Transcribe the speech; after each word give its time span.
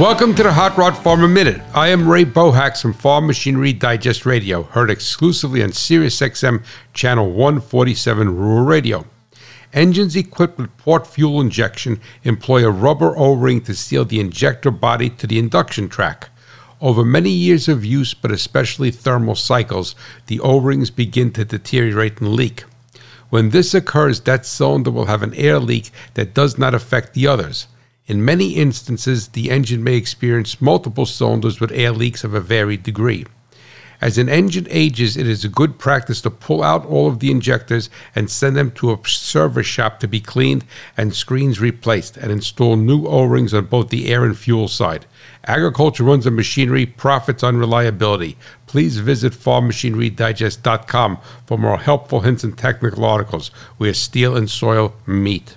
Welcome 0.00 0.34
to 0.34 0.42
the 0.42 0.52
Hot 0.52 0.76
Rod 0.76 0.98
Farmer 0.98 1.28
Minute. 1.28 1.62
I 1.72 1.86
am 1.86 2.08
Ray 2.08 2.24
Bohacz 2.24 2.82
from 2.82 2.94
Farm 2.94 3.28
Machinery 3.28 3.72
Digest 3.72 4.26
Radio, 4.26 4.64
heard 4.64 4.90
exclusively 4.90 5.62
on 5.62 5.68
SiriusXM 5.68 6.64
Channel 6.92 7.30
147 7.30 8.36
Rural 8.36 8.64
Radio. 8.64 9.06
Engines 9.72 10.16
equipped 10.16 10.58
with 10.58 10.76
port 10.78 11.06
fuel 11.06 11.40
injection 11.40 12.00
employ 12.24 12.66
a 12.66 12.72
rubber 12.72 13.16
O 13.16 13.34
ring 13.34 13.60
to 13.60 13.74
seal 13.76 14.04
the 14.04 14.18
injector 14.18 14.72
body 14.72 15.10
to 15.10 15.28
the 15.28 15.38
induction 15.38 15.88
tract. 15.88 16.28
Over 16.80 17.04
many 17.04 17.30
years 17.30 17.68
of 17.68 17.84
use, 17.84 18.14
but 18.14 18.32
especially 18.32 18.90
thermal 18.90 19.36
cycles, 19.36 19.94
the 20.26 20.40
O 20.40 20.58
rings 20.58 20.90
begin 20.90 21.30
to 21.34 21.44
deteriorate 21.44 22.20
and 22.20 22.32
leak. 22.32 22.64
When 23.30 23.50
this 23.50 23.72
occurs, 23.74 24.22
that 24.22 24.44
cylinder 24.44 24.90
will 24.90 25.06
have 25.06 25.22
an 25.22 25.34
air 25.34 25.60
leak 25.60 25.92
that 26.14 26.34
does 26.34 26.58
not 26.58 26.74
affect 26.74 27.14
the 27.14 27.28
others. 27.28 27.68
In 28.06 28.22
many 28.22 28.50
instances, 28.50 29.28
the 29.28 29.50
engine 29.50 29.82
may 29.82 29.94
experience 29.94 30.60
multiple 30.60 31.06
cylinders 31.06 31.58
with 31.58 31.72
air 31.72 31.90
leaks 31.90 32.22
of 32.22 32.34
a 32.34 32.40
varied 32.40 32.82
degree. 32.82 33.24
As 33.98 34.18
an 34.18 34.28
engine 34.28 34.66
ages, 34.68 35.16
it 35.16 35.26
is 35.26 35.42
a 35.46 35.48
good 35.48 35.78
practice 35.78 36.20
to 36.20 36.30
pull 36.30 36.62
out 36.62 36.84
all 36.84 37.08
of 37.08 37.20
the 37.20 37.30
injectors 37.30 37.88
and 38.14 38.30
send 38.30 38.56
them 38.56 38.70
to 38.72 38.92
a 38.92 39.08
service 39.08 39.66
shop 39.66 40.00
to 40.00 40.06
be 40.06 40.20
cleaned 40.20 40.66
and 40.98 41.14
screens 41.14 41.60
replaced 41.60 42.18
and 42.18 42.30
install 42.30 42.76
new 42.76 43.06
O 43.06 43.24
rings 43.24 43.54
on 43.54 43.64
both 43.64 43.88
the 43.88 44.12
air 44.12 44.26
and 44.26 44.36
fuel 44.36 44.68
side. 44.68 45.06
Agriculture 45.46 46.04
runs 46.04 46.26
on 46.26 46.36
machinery, 46.36 46.84
profits 46.84 47.42
on 47.42 47.56
reliability. 47.56 48.36
Please 48.66 48.98
visit 48.98 49.32
farmmachinerydigest.com 49.32 51.18
for 51.46 51.56
more 51.56 51.78
helpful 51.78 52.20
hints 52.20 52.44
and 52.44 52.58
technical 52.58 53.06
articles 53.06 53.48
where 53.78 53.94
steel 53.94 54.36
and 54.36 54.50
soil 54.50 54.94
meet. 55.06 55.54